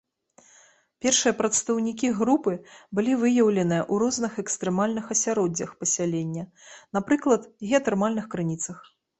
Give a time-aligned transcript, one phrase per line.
[1.05, 2.53] Першыя прадстаўнікі групы
[2.99, 6.43] былі выяўленыя ў розных экстрэмальных асяроддзях пасялення,
[6.99, 8.77] напрыклад геатэрмальных крыніцах.